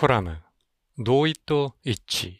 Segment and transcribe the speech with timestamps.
[0.00, 0.38] コラム、
[0.98, 2.38] 同意と一致。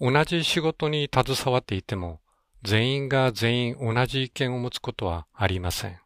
[0.00, 2.22] 同じ仕事に携わっていても、
[2.62, 6.00] 全員が全員同じ意見を持つことはありません。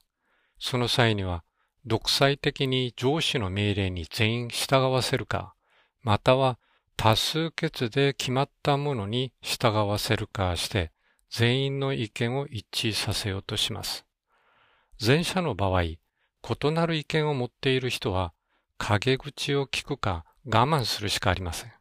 [0.59, 1.45] その際には、
[1.87, 5.55] 独裁的に上司の命令に全員従わせるか、
[6.03, 6.59] または
[6.97, 10.91] 多数決で決まったものに従わせるかして、
[11.31, 14.05] 全員の意見を一致させようとします。
[15.01, 15.99] 前者の場合、異
[16.73, 18.33] なる意見を持っている人は
[18.79, 21.73] 陰口を聞くか我慢するしかありません。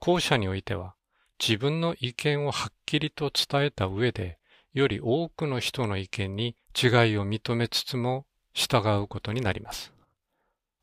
[0.00, 0.94] 後者においては、
[1.38, 4.38] 自分の意見をはっきりと伝えた上で、
[4.72, 9.92] より多くの人の意見に違いを認めつつも従うことになります。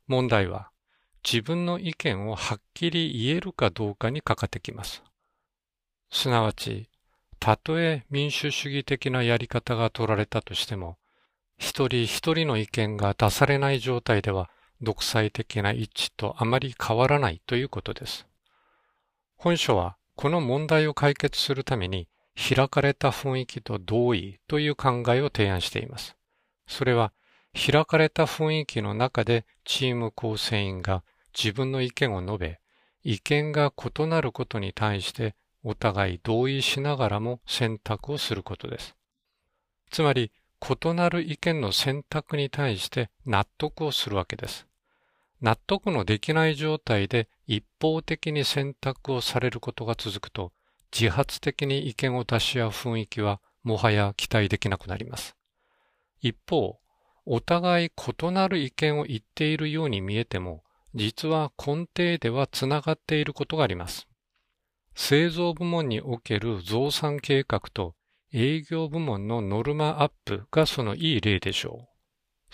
[0.06, 0.70] 問題は、
[1.24, 5.02] 自分の意見をはっきり言えるかどうかにかかってきます。
[6.10, 6.88] すなわち、
[7.38, 10.98] たとえ民主主義的なやり方が取られたとしても、
[11.58, 14.50] 一人一人の意見が出されない状態では、
[14.82, 18.26] 独裁的な一致とあまり変わらないということです。
[19.36, 26.16] 本書はこの問題を解決するために開かれた雰囲気と同意という考えを提案しています。
[26.66, 27.12] それは
[27.54, 31.02] 開かれた雰囲気の中でチーム構成員が
[31.36, 32.60] 自分の意見を述べ、
[33.04, 38.96] 意見が異なることに対してお互い同意しながらも選択をすることです。
[39.90, 44.66] つまり、異なる意見の選択に対して納得をするわけです。
[45.42, 50.52] 納得のできない状態で一方的に選択をされることが続くと、
[50.96, 55.34] 自発的に意見を出し合う雰囲気はもはや期待できなくなります。
[56.20, 56.78] 一方、
[57.26, 60.62] お互い異なる意見を言っているように見えても、
[60.94, 64.06] 実は根底ではつながっていることがあります。
[64.94, 67.94] 製造部門における増産計画と
[68.32, 71.91] 営業部門のノルマアップがそのいい例でしょう。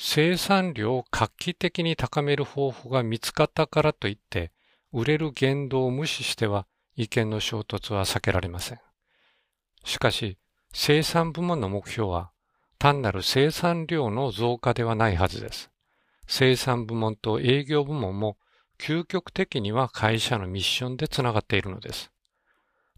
[0.00, 4.52] 生産量を画期的に高める方法が見つかったからといって、
[4.92, 8.80] 売れる言動を無視しては意見の衝突は避けられません。
[9.84, 10.38] しかし、
[10.72, 12.30] 生産部門の目標は
[12.78, 15.68] 単なる生産量の増加ではないはずです。
[16.28, 18.36] 生産部門と営業部門も
[18.78, 22.12] 究極的には会社のミッションでつながっているのです。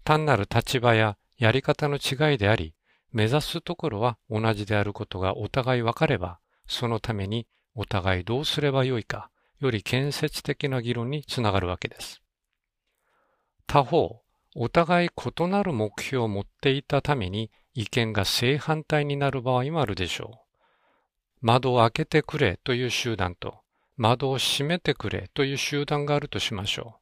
[0.04, 2.74] 単なる立場ややり方の違いであり、
[3.10, 6.39] 目指すところは同じであることがお互い分かれば、
[6.70, 12.22] そのためにお互いどうすればよいか、より建設的な議論につながるわけです。
[13.66, 14.22] 他方、
[14.54, 20.56] お互い異なる目標を持っていたために意見が正反対になる場合もあるでしょう。
[21.40, 23.58] 窓を開けてくれという集団と
[23.96, 27.00] 窓を閉めてくれという集団があるとしましょう。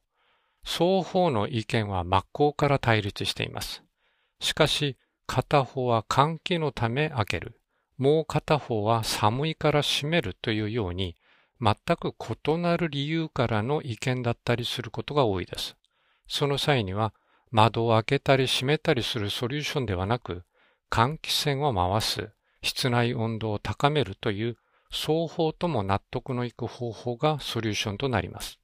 [0.63, 3.83] 双方の意見は真っ向から対立しています。
[4.39, 7.58] しかし、片方は換気のため開ける。
[7.99, 11.17] もう片方は寒いから閉めるというように、
[11.61, 15.75] 全く異なる理由からの意見だったりすることが多いです。
[16.25, 17.13] その際には、
[17.51, 20.43] 窓を開けたり閉めたりするソリューションではなく、
[20.89, 24.57] 換気扇を回す、室内温度を高めるという
[24.89, 28.59] 双方とも納得のいく方法がソリューションとなります。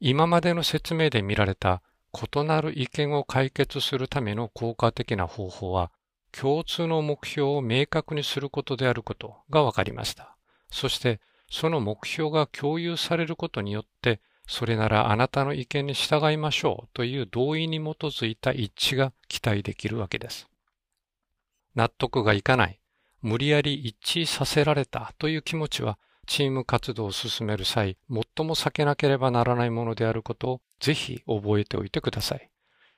[0.00, 5.90] 今までの説明で見られた異なる意見を解決するための効果的な方法は、
[6.36, 10.36] 共通の目標を明確にすることであることが分かりました。
[10.70, 20.48] そして、その目標が共有されることによって、それならあなたの意見に従いましょうという同意に基づいた一致が期待できるわけです。
[21.74, 22.80] 納得がいかない、
[23.22, 32.50] 無理やり一致させられたという気持ちは、チーム活動を進める際、最も避けなければならないものであることをぜひ覚えておいてください。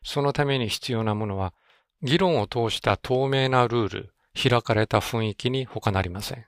[0.02, 1.52] そのために必要なものは、
[2.02, 6.44] 議論を通した透明なルール、開かれた雰囲気に他なりません。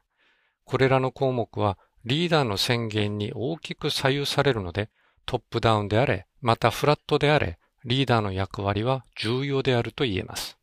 [0.65, 4.91] これらの項目はリーダーの宣言に大きく左右されるので、
[5.27, 10.59] トップダウンであれ、またフラットであれ、リーダーの役割は重要であると言えます。